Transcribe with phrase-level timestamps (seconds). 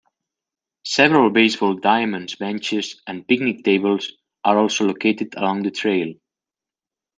[0.83, 4.11] Several baseball diamonds, benches and picnic tables
[4.43, 6.15] are also located along the trail.